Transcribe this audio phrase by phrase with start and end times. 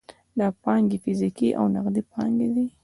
[0.39, 2.65] دا پانګې فزیکي او نغدي پانګې دي.